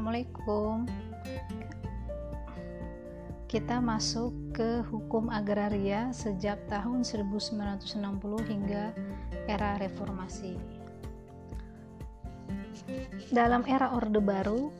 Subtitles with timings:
[0.00, 0.88] Assalamualaikum.
[3.44, 8.00] Kita masuk ke hukum agraria sejak tahun 1960
[8.48, 8.96] hingga
[9.44, 10.56] era reformasi.
[13.28, 14.72] Dalam era Orde Baru,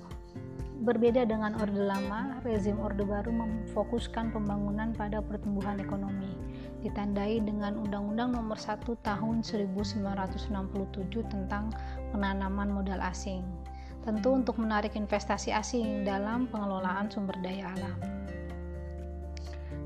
[0.89, 6.33] berbeda dengan Orde Lama, rezim Orde Baru memfokuskan pembangunan pada pertumbuhan ekonomi,
[6.81, 10.01] ditandai dengan Undang-Undang Nomor 1 Tahun 1967
[11.29, 11.69] tentang
[12.09, 13.45] penanaman modal asing
[14.05, 17.97] tentu untuk menarik investasi asing dalam pengelolaan sumber daya alam.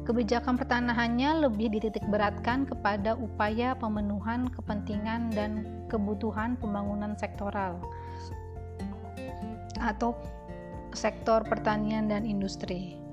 [0.05, 7.81] Kebijakan pertanahannya lebih dititik beratkan kepada upaya pemenuhan kepentingan dan kebutuhan pembangunan sektoral
[9.81, 10.13] atau
[10.93, 13.04] sektor pertanian dan industri.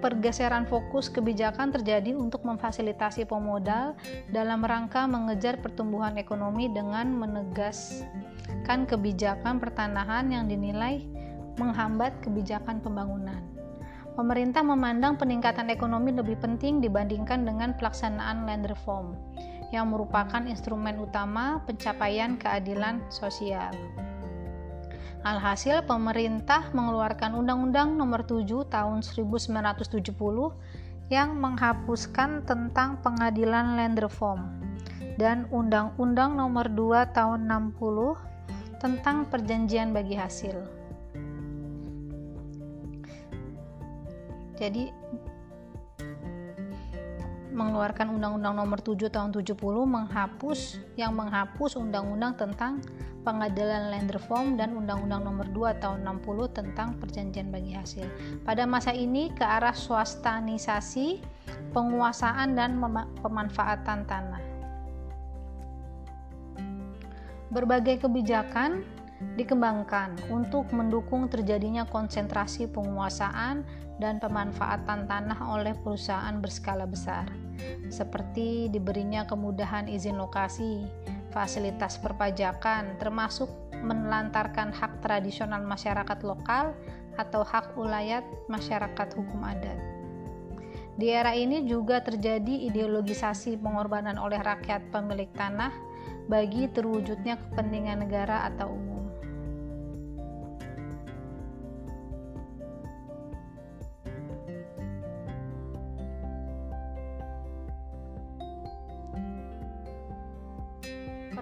[0.00, 3.92] Pergeseran fokus kebijakan terjadi untuk memfasilitasi pemodal
[4.32, 11.04] dalam rangka mengejar pertumbuhan ekonomi dengan menegaskan kebijakan pertanahan yang dinilai
[11.60, 13.44] menghambat kebijakan pembangunan.
[14.18, 19.14] Pemerintah memandang peningkatan ekonomi lebih penting dibandingkan dengan pelaksanaan land reform,
[19.70, 23.70] yang merupakan instrumen utama pencapaian keadilan sosial.
[25.26, 30.14] Alhasil pemerintah mengeluarkan Undang-Undang Nomor 7 Tahun 1970
[31.10, 34.46] yang menghapuskan tentang pengadilan land reform
[35.18, 40.54] dan Undang-Undang Nomor 2 Tahun 60 tentang perjanjian bagi hasil.
[44.54, 44.90] Jadi
[47.58, 52.78] mengeluarkan Undang-Undang Nomor 7 Tahun 70 menghapus yang menghapus Undang-Undang tentang
[53.26, 58.06] Pengadilan Land Reform dan Undang-Undang Nomor 2 Tahun 60 tentang Perjanjian Bagi Hasil.
[58.46, 61.18] Pada masa ini ke arah swastanisasi,
[61.74, 62.78] penguasaan dan
[63.18, 64.42] pemanfaatan tanah.
[67.50, 68.86] Berbagai kebijakan
[69.34, 73.66] dikembangkan untuk mendukung terjadinya konsentrasi penguasaan
[73.98, 77.26] dan pemanfaatan tanah oleh perusahaan berskala besar,
[77.88, 80.86] seperti diberinya kemudahan izin lokasi,
[81.32, 83.48] fasilitas perpajakan, termasuk
[83.78, 86.74] menelantarkan hak tradisional masyarakat lokal
[87.18, 89.78] atau hak ulayat masyarakat hukum adat.
[90.98, 95.70] Di era ini juga terjadi ideologisasi pengorbanan oleh rakyat pemilik tanah
[96.26, 98.97] bagi terwujudnya kepentingan negara atau umum.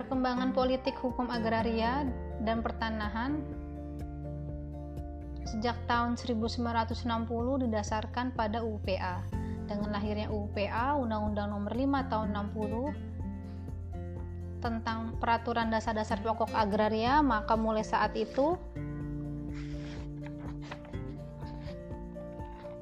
[0.06, 2.06] Perkembangan politik hukum agraria
[2.46, 3.42] dan pertanahan
[5.42, 7.10] sejak tahun 1960
[7.66, 9.26] didasarkan pada UPA.
[9.66, 17.82] Dengan lahirnya UPA, Undang-Undang Nomor 5 Tahun 60 tentang peraturan dasar-dasar pokok agraria, maka mulai
[17.82, 18.54] saat itu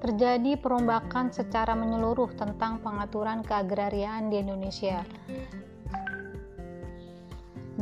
[0.05, 5.01] terjadi perombakan secara menyeluruh tentang pengaturan keagrariaan di Indonesia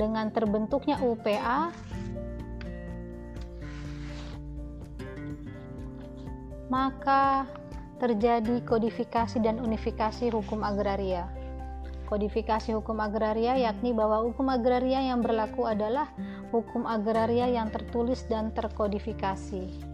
[0.03, 1.71] dengan terbentuknya UPA
[6.73, 7.47] maka
[8.01, 11.29] terjadi kodifikasi dan unifikasi hukum agraria.
[12.09, 16.09] Kodifikasi hukum agraria yakni bahwa hukum agraria yang berlaku adalah
[16.49, 19.92] hukum agraria yang tertulis dan terkodifikasi.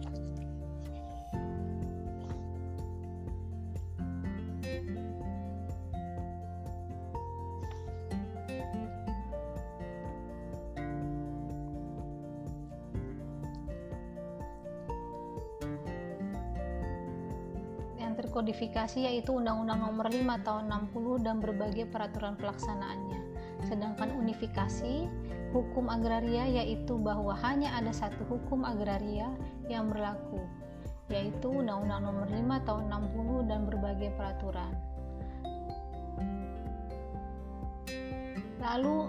[18.59, 23.19] Terkodifikasi yaitu Undang-Undang Nomor 5 Tahun 60 dan berbagai peraturan pelaksanaannya.
[23.63, 25.07] Sedangkan unifikasi
[25.55, 29.31] hukum agraria yaitu bahwa hanya ada satu hukum agraria
[29.71, 30.43] yang berlaku,
[31.07, 32.83] yaitu Undang-Undang Nomor 5 Tahun
[33.15, 34.75] 60 dan berbagai peraturan.
[38.59, 39.07] Lalu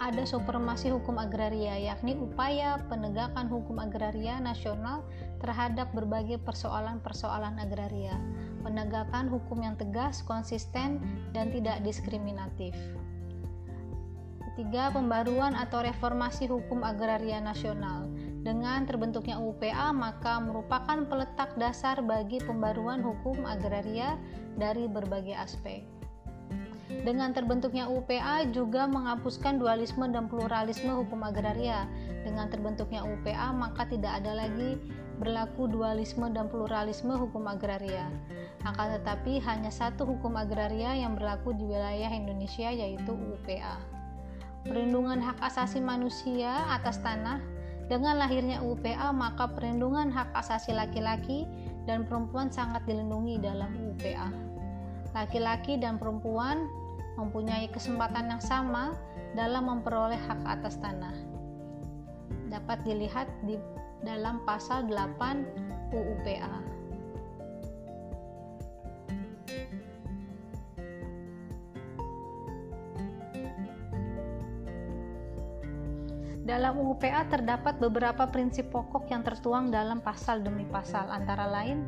[0.00, 5.04] ada supremasi hukum agraria, yakni upaya penegakan hukum agraria nasional
[5.42, 8.14] terhadap berbagai persoalan-persoalan agraria,
[8.62, 11.02] penegakan hukum yang tegas, konsisten,
[11.36, 12.72] dan tidak diskriminatif.
[14.52, 18.04] Ketiga, pembaruan atau reformasi hukum agraria nasional.
[18.44, 24.20] Dengan terbentuknya UPA, maka merupakan peletak dasar bagi pembaruan hukum agraria
[24.60, 26.01] dari berbagai aspek.
[27.00, 31.88] Dengan terbentuknya UPA juga menghapuskan dualisme dan pluralisme hukum agraria.
[32.22, 34.78] Dengan terbentuknya UPA, maka tidak ada lagi
[35.22, 38.10] berlaku dualisme dan pluralisme hukum agraria.
[38.66, 43.78] Akan tetapi hanya satu hukum agraria yang berlaku di wilayah Indonesia yaitu UPA.
[44.62, 47.42] perlindungan hak asasi manusia atas tanah.
[47.90, 51.50] Dengan lahirnya UPA, maka perlindungan hak asasi laki-laki
[51.82, 54.30] dan perempuan sangat dilindungi dalam UPA.
[55.12, 56.70] Laki-laki dan perempuan
[57.16, 58.96] mempunyai kesempatan yang sama
[59.36, 61.14] dalam memperoleh hak atas tanah.
[62.48, 63.56] Dapat dilihat di
[64.04, 66.72] dalam pasal 8 UUPA.
[76.42, 81.86] Dalam UUPA terdapat beberapa prinsip pokok yang tertuang dalam pasal demi pasal, antara lain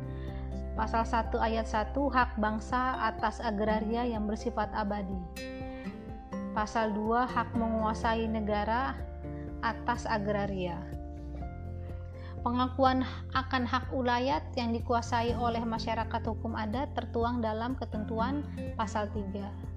[0.75, 5.15] Pasal 1 ayat 1 hak bangsa atas agraria yang bersifat abadi.
[6.51, 8.91] Pasal 2 hak menguasai negara
[9.63, 10.75] atas agraria.
[12.43, 18.45] Pengakuan akan hak ulayat yang dikuasai oleh masyarakat hukum adat tertuang dalam ketentuan
[18.77, 19.75] pasal 3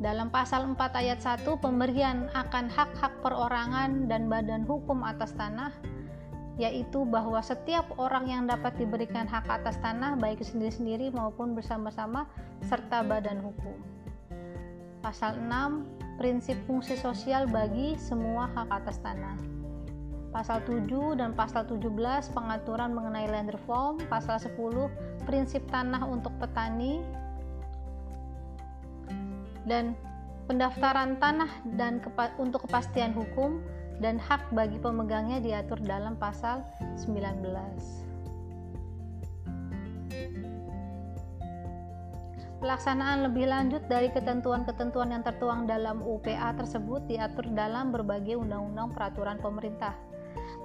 [0.00, 5.68] dalam pasal 4 ayat 1 pemberian akan hak-hak perorangan dan badan hukum atas tanah
[6.58, 12.26] yaitu bahwa setiap orang yang dapat diberikan hak atas tanah baik sendiri-sendiri maupun bersama-sama
[12.66, 13.76] serta badan hukum.
[15.00, 19.36] Pasal 6 prinsip fungsi sosial bagi semua hak atas tanah.
[20.30, 21.90] Pasal 7 dan pasal 17
[22.30, 24.54] pengaturan mengenai land reform, pasal 10
[25.26, 27.02] prinsip tanah untuk petani,
[29.66, 29.96] dan
[30.46, 33.62] pendaftaran tanah dan kepa untuk kepastian hukum
[34.00, 36.64] dan hak bagi pemegangnya diatur dalam pasal
[36.96, 38.10] 19.
[42.60, 49.40] Pelaksanaan lebih lanjut dari ketentuan-ketentuan yang tertuang dalam UPA tersebut diatur dalam berbagai undang-undang peraturan
[49.40, 49.96] pemerintah,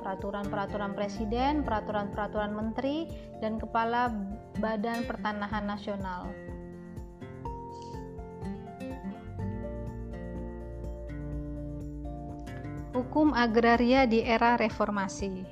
[0.03, 3.07] peraturan-peraturan presiden, peraturan-peraturan menteri,
[3.39, 4.11] dan kepala
[4.59, 6.27] Badan Pertanahan Nasional.
[12.95, 15.43] Hukum agraria di era reformasi.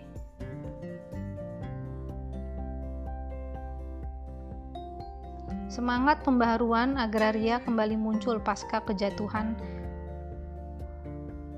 [5.68, 9.60] Semangat pembaharuan agraria kembali muncul pasca kejatuhan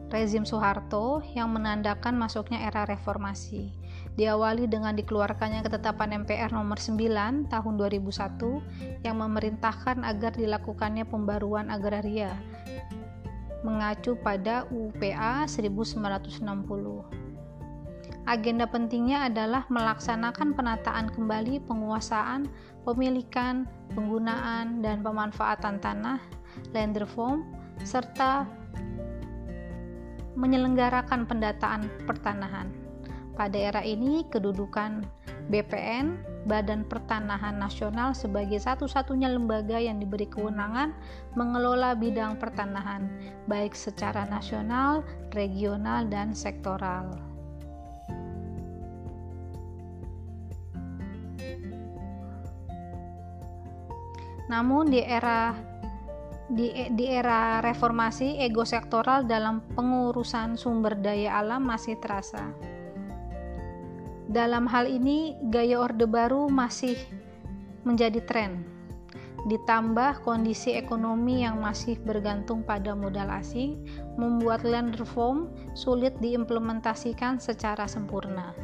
[0.10, 3.70] rezim Soeharto yang menandakan masuknya era reformasi.
[4.18, 12.34] Diawali dengan dikeluarkannya ketetapan MPR nomor 9 tahun 2001 yang memerintahkan agar dilakukannya pembaruan agraria
[13.64, 17.26] mengacu pada UPA 1960.
[18.26, 22.50] Agenda pentingnya adalah melaksanakan penataan kembali penguasaan,
[22.82, 26.18] pemilikan, penggunaan, dan pemanfaatan tanah,
[26.74, 27.46] land reform,
[27.86, 28.50] serta
[30.34, 32.85] menyelenggarakan pendataan pertanahan.
[33.36, 35.04] Pada era ini, kedudukan
[35.52, 36.16] BPN,
[36.48, 40.96] Badan Pertanahan Nasional sebagai satu-satunya lembaga yang diberi kewenangan
[41.36, 43.12] mengelola bidang pertanahan,
[43.52, 45.04] baik secara nasional,
[45.36, 47.12] regional, dan sektoral.
[54.46, 55.52] Namun di era
[56.46, 62.54] di, di era reformasi ego sektoral dalam pengurusan sumber daya alam masih terasa.
[64.26, 66.98] Dalam hal ini, gaya Orde Baru masih
[67.86, 68.66] menjadi tren.
[69.46, 73.86] Ditambah kondisi ekonomi yang masih bergantung pada modal asing,
[74.18, 78.58] membuat land reform sulit diimplementasikan secara sempurna.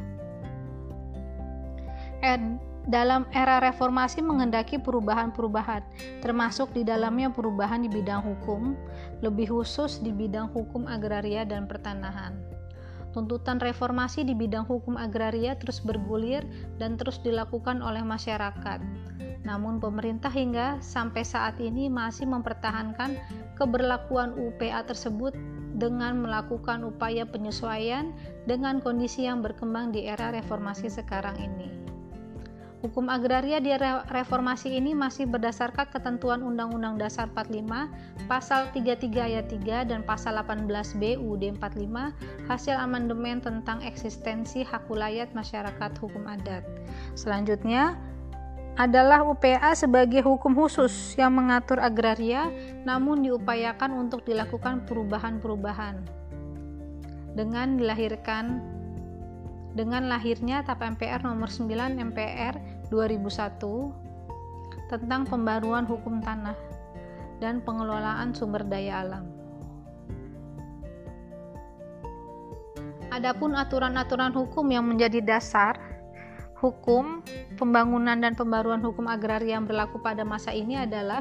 [2.25, 2.41] Ed,
[2.89, 5.85] dalam era reformasi mengendaki perubahan-perubahan,
[6.25, 8.73] termasuk di dalamnya perubahan di bidang hukum,
[9.21, 12.60] lebih khusus di bidang hukum agraria dan pertanahan.
[13.11, 16.47] Tuntutan reformasi di bidang hukum agraria terus bergulir
[16.79, 18.79] dan terus dilakukan oleh masyarakat.
[19.41, 23.17] Namun pemerintah hingga sampai saat ini masih mempertahankan
[23.57, 25.33] keberlakuan UPA tersebut
[25.75, 28.13] dengan melakukan upaya penyesuaian
[28.45, 31.80] dengan kondisi yang berkembang di era reformasi sekarang ini.
[32.81, 33.69] Hukum agraria di
[34.09, 41.21] reformasi ini masih berdasarkan ketentuan Undang-Undang Dasar 45, Pasal 33 ayat 3 dan Pasal 18B
[41.21, 44.89] UUD 45 hasil amandemen tentang eksistensi hak
[45.37, 46.65] masyarakat hukum adat.
[47.13, 48.01] Selanjutnya
[48.81, 52.49] adalah UPA sebagai hukum khusus yang mengatur agraria
[52.81, 56.01] namun diupayakan untuk dilakukan perubahan-perubahan
[57.37, 58.59] dengan dilahirkan
[59.71, 62.59] dengan lahirnya TAP MPR nomor 9 MPR
[62.91, 66.59] 2001 tentang pembaruan hukum tanah
[67.39, 69.25] dan pengelolaan sumber daya alam.
[73.11, 75.75] Adapun aturan-aturan hukum yang menjadi dasar
[76.61, 77.19] hukum
[77.59, 81.19] pembangunan dan pembaruan hukum agraria yang berlaku pada masa ini adalah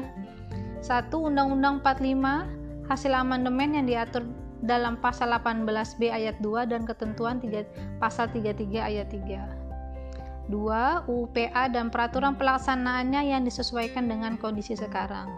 [0.79, 4.23] satu Undang-Undang 45 hasil amandemen yang diatur
[4.61, 7.65] dalam pasal 18B ayat 2 dan ketentuan 3,
[7.97, 10.49] pasal 33 ayat 3.
[10.49, 11.09] 2.
[11.09, 15.29] UPA dan peraturan pelaksanaannya yang disesuaikan dengan kondisi sekarang.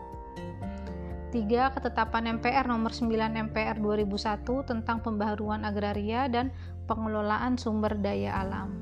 [1.34, 1.74] 3.
[1.74, 3.10] Ketetapan MPR nomor 9
[3.50, 6.54] MPR 2001 tentang pembaharuan agraria dan
[6.86, 8.76] pengelolaan sumber daya alam.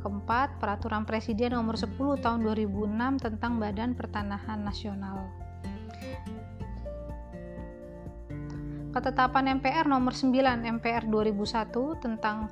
[0.00, 5.44] Keempat, Peraturan Presiden nomor 10 tahun 2006 tentang Badan Pertanahan Nasional.
[8.94, 10.30] Ketetapan MPR nomor 9
[10.78, 12.46] MPR 2001 tentang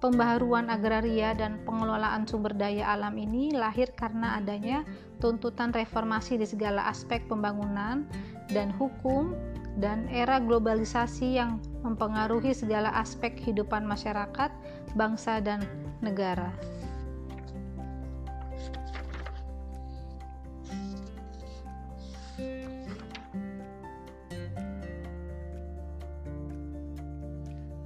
[0.00, 4.88] pembaharuan agraria dan pengelolaan sumber daya alam ini lahir karena adanya
[5.20, 8.08] tuntutan reformasi di segala aspek pembangunan
[8.48, 9.36] dan hukum
[9.76, 14.48] dan era globalisasi yang mempengaruhi segala aspek kehidupan masyarakat,
[14.96, 15.60] bangsa, dan
[16.00, 16.52] negara.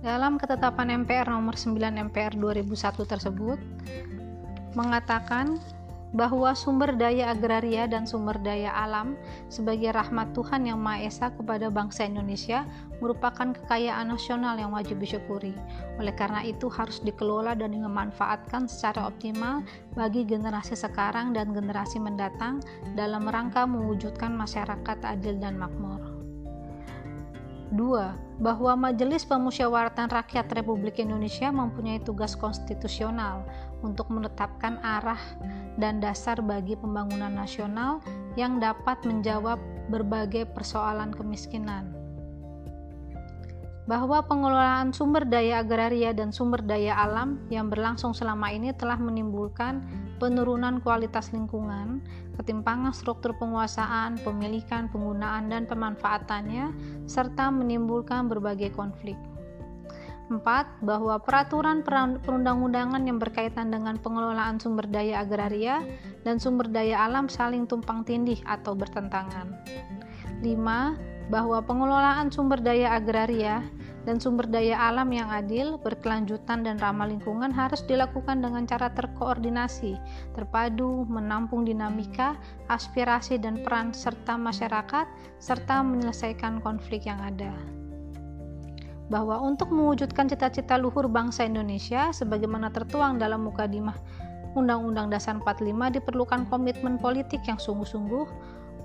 [0.07, 3.59] Dalam ketetapan MPR nomor 9 MPR 2001 tersebut
[4.79, 5.59] mengatakan
[6.15, 9.19] bahwa sumber daya agraria dan sumber daya alam
[9.51, 12.63] sebagai rahmat Tuhan yang Maha Esa kepada bangsa Indonesia
[13.03, 15.59] merupakan kekayaan nasional yang wajib disyukuri.
[15.99, 19.67] Oleh karena itu harus dikelola dan dimanfaatkan secara optimal
[19.99, 22.63] bagi generasi sekarang dan generasi mendatang
[22.95, 26.16] dalam rangka mewujudkan masyarakat adil dan makmur.
[27.77, 28.41] 2.
[28.41, 33.45] Bahwa Majelis Pemusyawaratan Rakyat Republik Indonesia mempunyai tugas konstitusional
[33.85, 35.21] untuk menetapkan arah
[35.77, 38.01] dan dasar bagi pembangunan nasional
[38.35, 39.61] yang dapat menjawab
[39.93, 41.93] berbagai persoalan kemiskinan.
[43.87, 49.85] Bahwa pengelolaan sumber daya agraria dan sumber daya alam yang berlangsung selama ini telah menimbulkan
[50.17, 52.01] penurunan kualitas lingkungan,
[52.41, 56.73] ketimpangan struktur penguasaan, pemilikan, penggunaan, dan pemanfaatannya,
[57.09, 59.17] serta menimbulkan berbagai konflik.
[60.27, 60.83] 4.
[60.83, 61.87] Bahwa peraturan
[62.19, 65.87] perundang-undangan yang berkaitan dengan pengelolaan sumber daya agraria
[66.27, 69.55] dan sumber daya alam saling tumpang tindih atau bertentangan.
[70.43, 71.31] 5.
[71.31, 73.63] Bahwa pengelolaan sumber daya agraria
[74.07, 79.99] dan sumber daya alam yang adil, berkelanjutan, dan ramah lingkungan harus dilakukan dengan cara terkoordinasi,
[80.39, 82.39] terpadu, menampung dinamika,
[82.71, 85.11] aspirasi, dan peran serta masyarakat,
[85.43, 87.51] serta menyelesaikan konflik yang ada.
[89.11, 93.99] Bahwa untuk mewujudkan cita-cita luhur bangsa Indonesia, sebagaimana tertuang dalam mukadimah
[94.57, 98.25] Undang-Undang Dasar 45 diperlukan komitmen politik yang sungguh-sungguh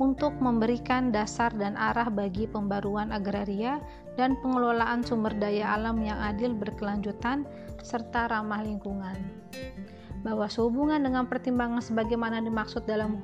[0.01, 3.77] untuk memberikan dasar dan arah bagi pembaruan agraria
[4.17, 7.46] dan pengelolaan sumber daya alam yang adil berkelanjutan
[7.86, 9.13] serta ramah lingkungan.
[10.25, 13.22] Bahwa sehubungan dengan pertimbangan sebagaimana dimaksud dalam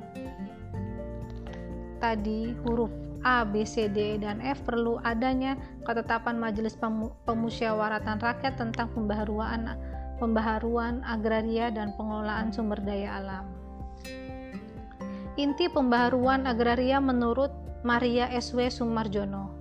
[1.98, 2.94] tadi huruf
[3.26, 6.78] A, B, C, D, dan F perlu adanya ketetapan Majelis
[7.26, 9.74] Pemusyawaratan Rakyat tentang pembaharuan
[10.22, 13.67] pembaharuan agraria dan pengelolaan sumber daya alam.
[15.38, 17.54] Inti pembaharuan agraria menurut
[17.86, 18.74] Maria S.W.
[18.74, 19.54] Sumarjono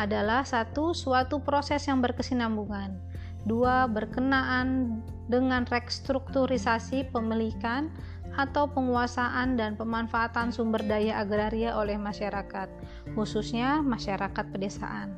[0.00, 2.96] adalah satu suatu proses yang berkesinambungan,
[3.44, 7.92] dua berkenaan dengan restrukturisasi pemilikan
[8.34, 12.66] atau penguasaan dan pemanfaatan sumber daya agraria oleh masyarakat,
[13.12, 15.14] khususnya masyarakat pedesaan.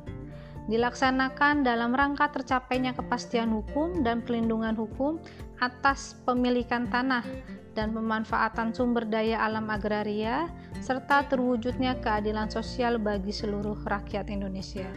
[0.67, 5.15] Dilaksanakan dalam rangka tercapainya kepastian hukum dan pelindungan hukum
[5.63, 7.23] atas pemilikan tanah
[7.71, 10.51] dan pemanfaatan sumber daya alam agraria,
[10.83, 14.91] serta terwujudnya keadilan sosial bagi seluruh rakyat Indonesia.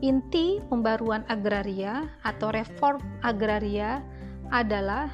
[0.00, 4.00] Inti pembaruan agraria atau reform agraria
[4.48, 5.12] adalah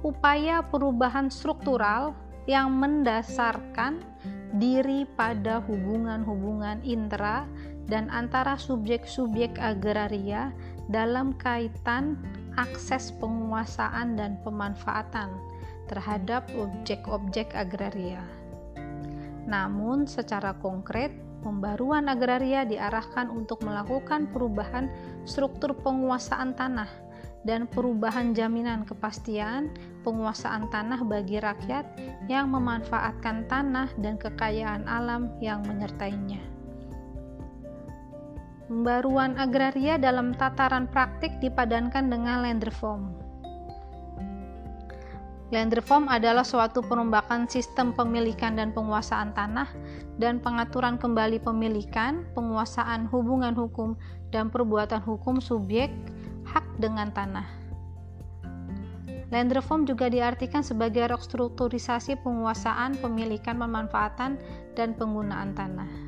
[0.00, 2.16] upaya perubahan struktural
[2.48, 4.00] yang mendasarkan
[4.56, 7.44] diri pada hubungan-hubungan intra
[7.86, 10.50] dan antara subjek-subjek agraria
[10.90, 12.18] dalam kaitan
[12.58, 15.30] akses penguasaan dan pemanfaatan
[15.86, 18.22] terhadap objek-objek agraria.
[19.46, 21.14] Namun, secara konkret,
[21.46, 24.90] pembaruan agraria diarahkan untuk melakukan perubahan
[25.22, 26.90] struktur penguasaan tanah
[27.46, 29.70] dan perubahan jaminan kepastian
[30.02, 31.86] penguasaan tanah bagi rakyat
[32.26, 36.55] yang memanfaatkan tanah dan kekayaan alam yang menyertainya.
[38.66, 43.26] Pembaruan agraria dalam tataran praktik dipadankan dengan land reform
[45.54, 49.70] Land reform adalah suatu perombakan sistem pemilikan dan penguasaan tanah
[50.18, 53.94] dan pengaturan kembali pemilikan, penguasaan hubungan hukum,
[54.34, 55.94] dan perbuatan hukum subjek
[56.50, 57.46] hak dengan tanah.
[59.30, 64.42] Land reform juga diartikan sebagai restrukturisasi penguasaan, pemilikan, pemanfaatan,
[64.74, 66.05] dan penggunaan tanah.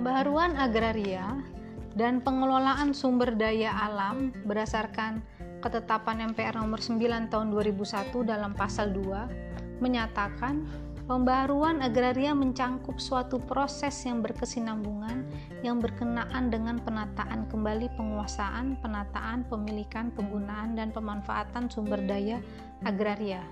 [0.00, 1.44] Pembaharuan agraria
[1.92, 5.20] dan pengelolaan sumber daya alam berdasarkan
[5.60, 10.64] ketetapan MPR nomor 9 tahun 2001 dalam pasal 2 menyatakan
[11.10, 15.26] Pembaharuan agraria mencangkup suatu proses yang berkesinambungan
[15.66, 22.38] yang berkenaan dengan penataan kembali penguasaan, penataan, pemilikan, penggunaan, dan pemanfaatan sumber daya
[22.86, 23.42] agraria.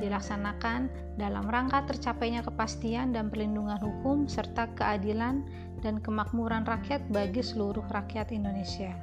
[0.00, 0.88] Dilaksanakan
[1.20, 5.44] dalam rangka tercapainya kepastian dan perlindungan hukum serta keadilan
[5.84, 8.96] dan kemakmuran rakyat bagi seluruh rakyat Indonesia.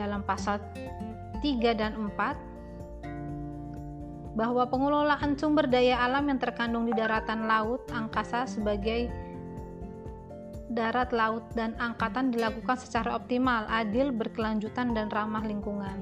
[0.00, 0.56] Dalam pasal
[1.44, 2.48] 3 dan 4
[4.32, 9.12] bahwa pengelolaan sumber daya alam yang terkandung di daratan laut, angkasa sebagai
[10.70, 15.98] darat, laut, dan angkatan dilakukan secara optimal, adil, berkelanjutan, dan ramah lingkungan.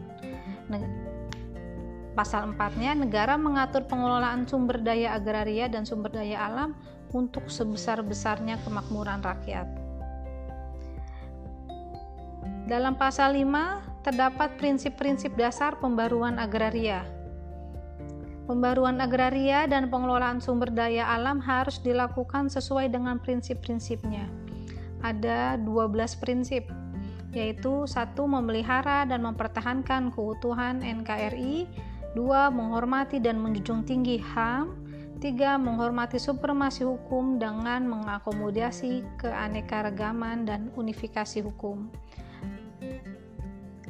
[2.12, 6.76] Pasal 4-nya, negara mengatur pengelolaan sumber daya agraria dan sumber daya alam
[7.14, 9.68] untuk sebesar-besarnya kemakmuran rakyat.
[12.68, 17.04] Dalam pasal 5 terdapat prinsip-prinsip dasar pembaruan agraria
[18.48, 24.24] Pembaruan agraria dan pengelolaan sumber daya alam harus dilakukan sesuai dengan prinsip-prinsipnya.
[25.04, 26.64] Ada 12 prinsip,
[27.36, 31.68] yaitu satu memelihara dan mempertahankan keutuhan NKRI,
[32.16, 34.88] dua menghormati dan menjunjung tinggi HAM,
[35.18, 41.90] tiga menghormati supremasi hukum dengan mengakomodasi keanekaragaman dan unifikasi hukum.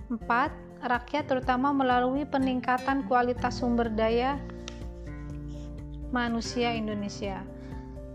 [0.08, 0.48] Empat,
[0.80, 4.40] rakyat terutama melalui peningkatan kualitas sumber daya
[6.08, 7.44] manusia Indonesia,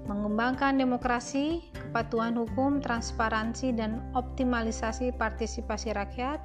[0.09, 6.41] mengembangkan demokrasi, kepatuhan hukum, transparansi, dan optimalisasi partisipasi rakyat.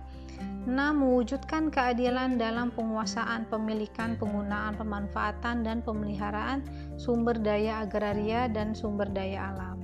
[0.69, 0.77] 6.
[0.77, 6.61] Mewujudkan keadilan dalam penguasaan, pemilikan, penggunaan, pemanfaatan, dan pemeliharaan
[7.01, 9.81] sumber daya agraria dan sumber daya alam.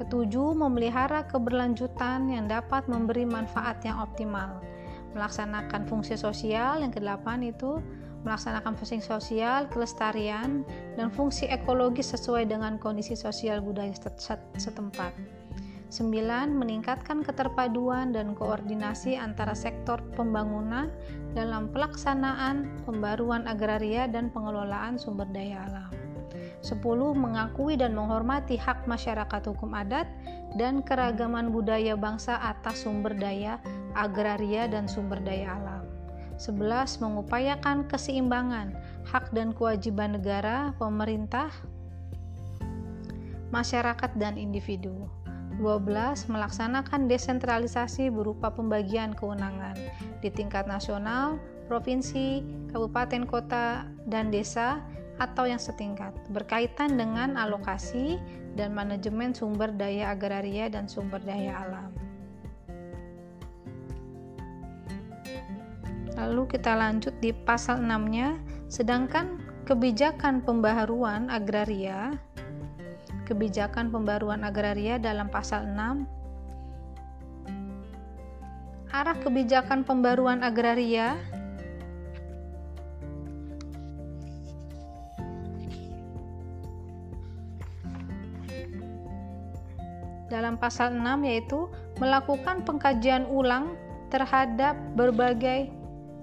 [0.00, 4.64] Ketujuh, memelihara keberlanjutan yang dapat memberi manfaat yang optimal.
[5.12, 7.76] Melaksanakan fungsi sosial, yang kedelapan itu
[8.24, 10.64] melaksanakan fungsi sosial, kelestarian,
[10.96, 13.92] dan fungsi ekologis sesuai dengan kondisi sosial budaya
[14.56, 15.41] setempat.
[15.92, 16.56] 9.
[16.56, 20.88] Meningkatkan keterpaduan dan koordinasi antara sektor pembangunan
[21.36, 25.92] dalam pelaksanaan pembaruan agraria dan pengelolaan sumber daya alam.
[26.64, 26.80] 10.
[27.12, 30.08] Mengakui dan menghormati hak masyarakat hukum adat
[30.56, 33.60] dan keragaman budaya bangsa atas sumber daya
[33.92, 35.84] agraria dan sumber daya alam.
[36.40, 37.04] 11.
[37.04, 38.72] Mengupayakan keseimbangan
[39.12, 41.52] hak dan kewajiban negara, pemerintah,
[43.52, 44.96] masyarakat, dan individu.
[45.62, 46.26] 12.
[46.26, 49.78] Melaksanakan desentralisasi berupa pembagian kewenangan
[50.18, 51.38] di tingkat nasional,
[51.70, 52.42] provinsi,
[52.74, 54.82] kabupaten, kota, dan desa
[55.22, 58.18] atau yang setingkat berkaitan dengan alokasi
[58.58, 61.94] dan manajemen sumber daya agraria dan sumber daya alam.
[66.18, 68.36] Lalu kita lanjut di pasal 6-nya,
[68.68, 72.12] sedangkan kebijakan pembaharuan agraria
[73.28, 76.22] kebijakan pembaruan agraria dalam pasal 6
[78.92, 81.16] arah kebijakan pembaruan agraria.
[90.28, 91.68] Dalam pasal 6 yaitu
[92.00, 93.76] melakukan pengkajian ulang
[94.12, 95.72] terhadap berbagai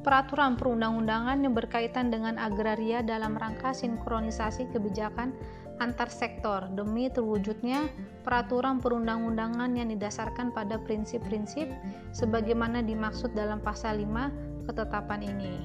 [0.06, 5.34] peraturan perundang-undangan yang berkaitan dengan agraria dalam rangka sinkronisasi kebijakan
[5.80, 7.88] antar sektor demi terwujudnya
[8.28, 11.72] peraturan perundang-undangan yang didasarkan pada prinsip-prinsip
[12.12, 15.56] sebagaimana dimaksud dalam pasal 5 ketetapan ini.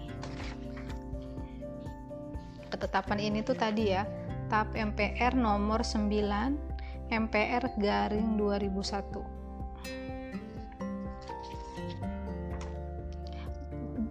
[2.71, 4.07] Ketetapan ini tuh tadi ya,
[4.49, 9.34] TAP MPR nomor 9 MPR garing 2001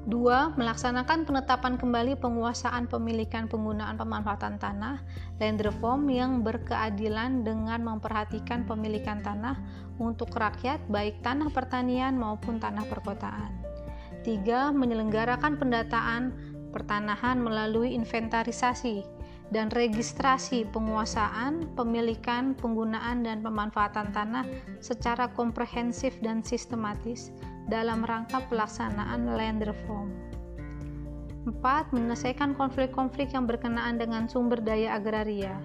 [0.04, 5.00] Dua, melaksanakan penetapan kembali penguasaan pemilikan penggunaan pemanfaatan tanah
[5.40, 9.56] land reform yang berkeadilan dengan memperhatikan pemilikan tanah
[10.04, 13.64] untuk rakyat baik tanah pertanian maupun tanah perkotaan.
[14.28, 16.36] Tiga, menyelenggarakan pendataan
[16.76, 19.08] pertanahan melalui inventarisasi
[19.56, 24.44] dan registrasi penguasaan, pemilikan, penggunaan, dan pemanfaatan tanah
[24.84, 27.32] secara komprehensif dan sistematis
[27.68, 30.12] dalam rangka pelaksanaan land reform.
[31.44, 31.92] 4.
[31.92, 35.60] Menyelesaikan konflik-konflik yang berkenaan dengan sumber daya agraria.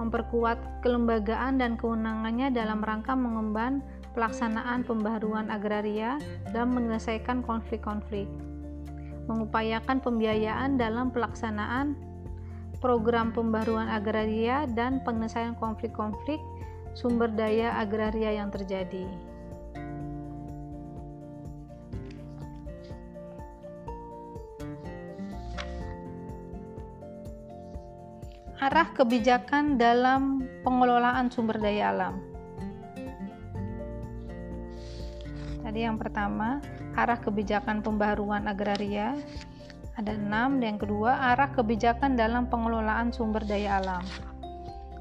[0.00, 3.84] Memperkuat kelembagaan dan kewenangannya dalam rangka mengemban
[4.16, 6.16] pelaksanaan pembaharuan agraria
[6.50, 8.28] dan menyelesaikan konflik-konflik
[9.30, 11.94] mengupayakan pembiayaan dalam pelaksanaan
[12.82, 16.42] program pembaruan agraria dan penyelesaian konflik-konflik
[16.98, 19.06] sumber daya agraria yang terjadi.
[28.62, 32.14] Arah kebijakan dalam pengelolaan sumber daya alam.
[35.66, 36.62] Tadi yang pertama,
[36.94, 39.18] arah kebijakan pembaruan agraria.
[39.98, 44.06] Ada enam, dan yang kedua, arah kebijakan dalam pengelolaan sumber daya alam.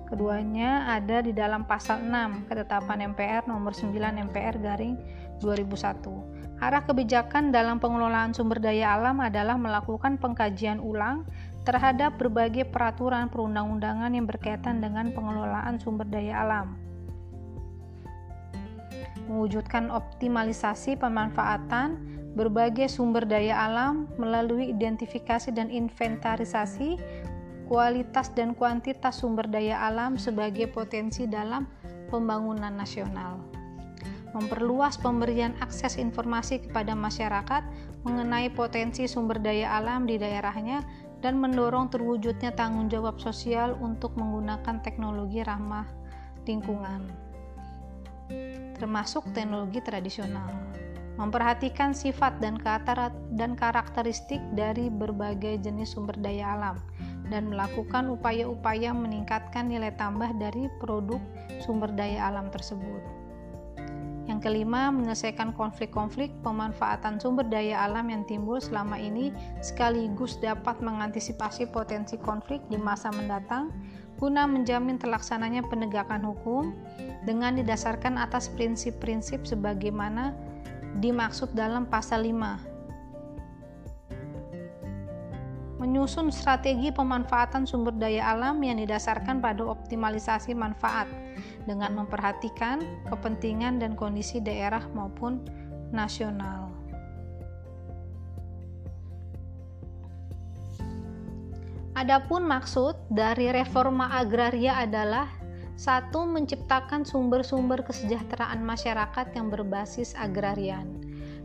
[0.09, 3.93] Keduanya ada di dalam pasal 6 Ketetapan MPR nomor 9
[4.25, 4.97] MPR garing
[5.37, 6.41] 2001.
[6.61, 11.29] Arah kebijakan dalam pengelolaan sumber daya alam adalah melakukan pengkajian ulang
[11.61, 16.77] terhadap berbagai peraturan perundang-undangan yang berkaitan dengan pengelolaan sumber daya alam.
[19.29, 22.01] Mewujudkan optimalisasi pemanfaatan
[22.33, 26.97] berbagai sumber daya alam melalui identifikasi dan inventarisasi
[27.71, 31.69] kualitas dan kuantitas sumber daya alam sebagai potensi dalam
[32.11, 33.39] pembangunan nasional.
[34.31, 37.63] Memperluas pemberian akses informasi kepada masyarakat
[38.07, 40.83] mengenai potensi sumber daya alam di daerahnya
[41.21, 45.85] dan mendorong terwujudnya tanggung jawab sosial untuk menggunakan teknologi ramah
[46.49, 47.05] lingkungan,
[48.81, 50.49] termasuk teknologi tradisional.
[51.21, 52.57] Memperhatikan sifat dan,
[53.53, 56.81] karakteristik dari berbagai jenis sumber daya alam
[57.29, 61.21] dan melakukan upaya-upaya meningkatkan nilai tambah dari produk
[61.61, 63.20] sumber daya alam tersebut.
[64.29, 69.33] Yang kelima, menyelesaikan konflik-konflik pemanfaatan sumber daya alam yang timbul selama ini
[69.65, 73.73] sekaligus dapat mengantisipasi potensi konflik di masa mendatang
[74.21, 76.77] guna menjamin terlaksananya penegakan hukum
[77.25, 80.37] dengan didasarkan atas prinsip-prinsip sebagaimana
[81.01, 82.69] dimaksud dalam pasal 5
[85.81, 91.09] menyusun strategi pemanfaatan sumber daya alam yang didasarkan pada optimalisasi manfaat
[91.65, 95.41] dengan memperhatikan kepentingan dan kondisi daerah maupun
[95.93, 96.71] nasional.
[101.91, 105.27] Adapun maksud dari reforma agraria adalah
[105.75, 110.87] satu menciptakan sumber-sumber kesejahteraan masyarakat yang berbasis agrarian.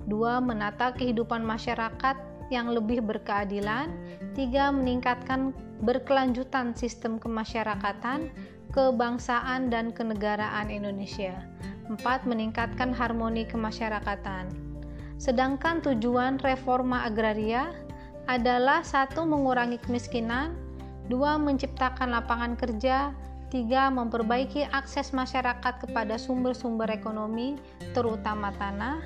[0.07, 2.17] Dua, menata kehidupan masyarakat
[2.55, 3.91] yang lebih berkeadilan,
[4.39, 5.51] tiga meningkatkan
[5.83, 8.31] berkelanjutan sistem kemasyarakatan,
[8.77, 11.33] kebangsaan dan kenegaraan Indonesia.
[11.89, 14.53] Empat meningkatkan harmoni kemasyarakatan.
[15.17, 17.73] Sedangkan tujuan reforma agraria
[18.29, 20.53] adalah satu mengurangi kemiskinan,
[21.09, 23.17] dua menciptakan lapangan kerja,
[23.49, 27.57] tiga memperbaiki akses masyarakat kepada sumber-sumber ekonomi,
[27.97, 29.01] terutama tanah,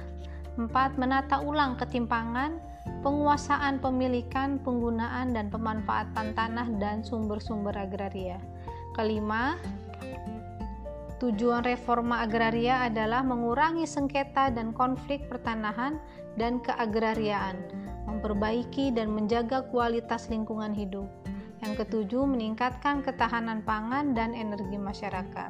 [0.58, 2.58] empat menata ulang ketimpangan,
[3.06, 8.42] penguasaan pemilikan, penggunaan, dan pemanfaatan tanah dan sumber-sumber agraria.
[9.00, 9.56] Kelima,
[11.16, 15.96] tujuan reforma agraria adalah mengurangi sengketa dan konflik pertanahan
[16.36, 17.56] dan keagrariaan,
[18.04, 21.08] memperbaiki dan menjaga kualitas lingkungan hidup.
[21.64, 25.48] Yang ketujuh, meningkatkan ketahanan pangan dan energi masyarakat.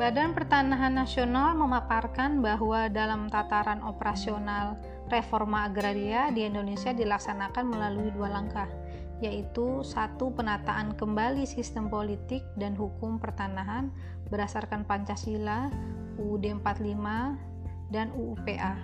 [0.00, 8.30] Badan Pertanahan Nasional memaparkan bahwa dalam tataran operasional reforma agraria di Indonesia dilaksanakan melalui dua
[8.30, 8.70] langkah,
[9.18, 13.90] yaitu satu penataan kembali sistem politik dan hukum pertanahan
[14.30, 15.68] berdasarkan Pancasila,
[16.16, 18.78] UUD 45, dan UUPA.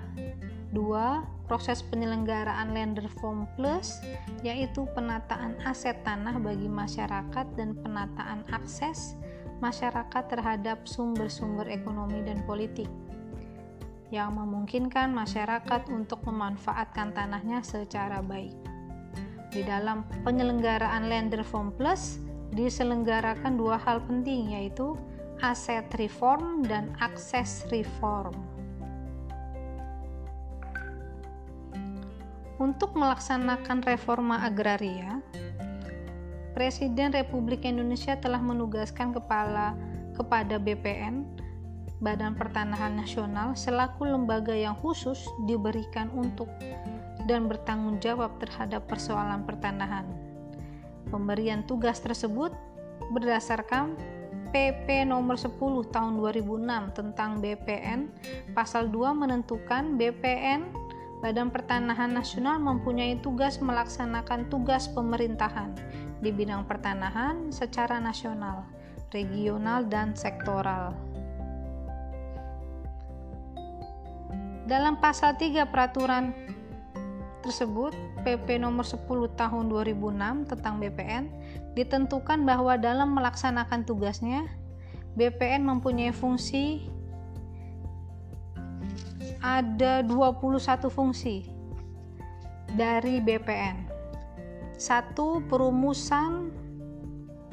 [0.75, 4.03] Dua, proses penyelenggaraan Land Reform Plus,
[4.43, 9.15] yaitu penataan aset tanah bagi masyarakat dan penataan akses
[9.63, 12.91] masyarakat terhadap sumber-sumber ekonomi dan politik
[14.15, 18.55] yang memungkinkan masyarakat untuk memanfaatkan tanahnya secara baik.
[19.51, 22.23] Di dalam penyelenggaraan Land Reform Plus
[22.55, 24.95] diselenggarakan dua hal penting yaitu
[25.43, 28.37] aset reform dan akses reform.
[32.57, 35.21] Untuk melaksanakan reforma agraria,
[36.57, 39.77] Presiden Republik Indonesia telah menugaskan kepala
[40.17, 41.29] kepada BPN
[41.97, 46.49] Badan Pertanahan Nasional selaku lembaga yang khusus diberikan untuk
[47.25, 50.05] dan bertanggung jawab terhadap persoalan pertanahan.
[51.09, 52.53] Pemberian tugas tersebut
[53.17, 53.97] berdasarkan
[54.53, 55.57] PP nomor 10
[55.91, 58.13] tahun 2006 tentang BPN
[58.53, 60.87] pasal 2 menentukan BPN
[61.25, 65.73] Badan Pertanahan Nasional mempunyai tugas melaksanakan tugas pemerintahan
[66.21, 68.69] di bidang pertanahan secara nasional,
[69.17, 71.16] regional, dan sektoral.
[74.67, 76.35] Dalam pasal 3 peraturan
[77.47, 77.95] tersebut,
[78.27, 79.07] PP nomor 10
[79.39, 81.31] tahun 2006 tentang BPN,
[81.79, 84.43] ditentukan bahwa dalam melaksanakan tugasnya,
[85.15, 86.91] BPN mempunyai fungsi
[89.39, 91.47] ada 21 fungsi
[92.75, 93.87] dari BPN.
[94.75, 96.51] Satu, perumusan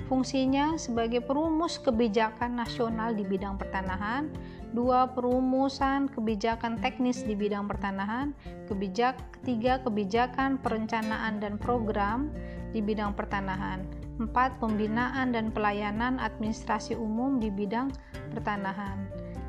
[0.09, 4.33] fungsinya sebagai perumus kebijakan nasional di bidang pertanahan,
[4.73, 8.33] dua perumusan kebijakan teknis di bidang pertanahan,
[8.65, 12.33] kebijak ketiga kebijakan perencanaan dan program
[12.73, 13.85] di bidang pertanahan,
[14.17, 17.93] empat pembinaan dan pelayanan administrasi umum di bidang
[18.33, 18.97] pertanahan.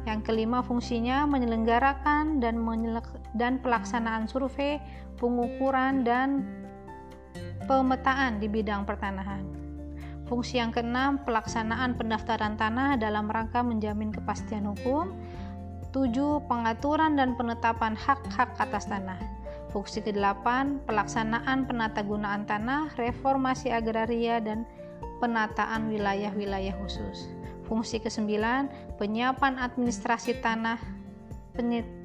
[0.05, 2.61] Yang kelima fungsinya menyelenggarakan dan
[3.33, 4.77] dan pelaksanaan survei,
[5.17, 6.45] pengukuran dan
[7.65, 9.63] pemetaan di bidang pertanahan.
[10.25, 15.13] Fungsi yang keenam, pelaksanaan pendaftaran tanah dalam rangka menjamin kepastian hukum.
[15.93, 19.21] Tujuh, pengaturan dan penetapan hak-hak atas tanah.
[19.71, 24.65] Fungsi ke-8, pelaksanaan penata gunaan tanah, reformasi agraria dan
[25.21, 27.29] penataan wilayah-wilayah khusus.
[27.69, 28.33] Fungsi ke-9,
[28.97, 30.81] penyiapan administrasi tanah,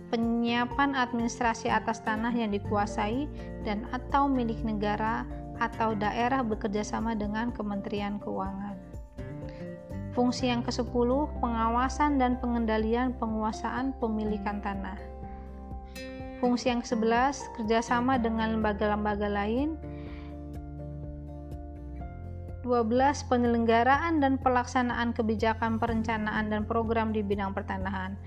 [0.09, 3.29] penyiapan administrasi atas tanah yang dikuasai
[3.63, 5.25] dan atau milik negara
[5.59, 8.79] atau daerah bekerjasama dengan Kementerian Keuangan.
[10.15, 14.97] Fungsi yang ke-10, pengawasan dan pengendalian penguasaan pemilikan tanah.
[16.39, 19.75] Fungsi yang ke-11, kerjasama dengan lembaga-lembaga lain.
[22.63, 23.29] 12.
[23.31, 28.19] Penyelenggaraan dan pelaksanaan kebijakan perencanaan dan program di bidang pertanahan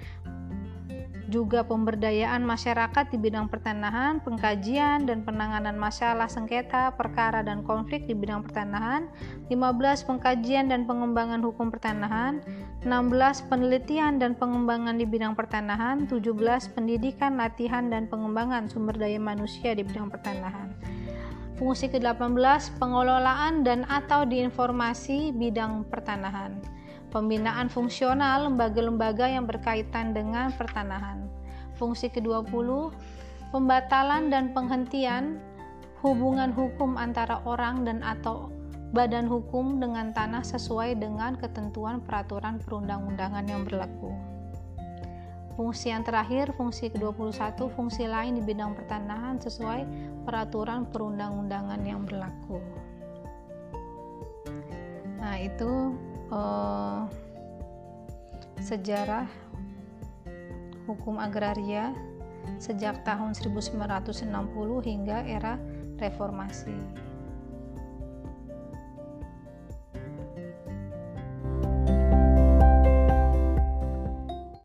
[1.33, 8.13] juga pemberdayaan masyarakat di bidang pertanahan, pengkajian dan penanganan masalah sengketa, perkara dan konflik di
[8.13, 9.09] bidang pertanahan,
[9.49, 12.45] 15 pengkajian dan pengembangan hukum pertanahan,
[12.85, 19.73] 16 penelitian dan pengembangan di bidang pertanahan, 17 pendidikan, latihan dan pengembangan sumber daya manusia
[19.73, 20.77] di bidang pertanahan.
[21.57, 26.61] Fungsi ke-18 pengelolaan dan atau diinformasi bidang pertanahan
[27.13, 31.29] pembinaan fungsional lembaga-lembaga yang berkaitan dengan pertanahan.
[31.77, 32.91] Fungsi ke-20,
[33.53, 35.37] pembatalan dan penghentian
[36.01, 38.49] hubungan hukum antara orang dan atau
[38.97, 44.13] badan hukum dengan tanah sesuai dengan ketentuan peraturan perundang-undangan yang berlaku.
[45.53, 49.85] Fungsi yang terakhir, fungsi ke-21, fungsi lain di bidang pertanahan sesuai
[50.25, 52.57] peraturan perundang-undangan yang berlaku.
[55.21, 55.93] Nah, itu
[56.33, 57.05] uh,
[58.59, 59.29] sejarah
[60.89, 61.93] hukum agraria
[62.59, 64.27] sejak tahun 1960
[64.83, 65.61] hingga era
[66.01, 66.75] reformasi.